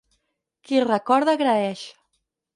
Qui 0.69 0.79
recorda 0.85 1.37
agraeix. 1.41 1.87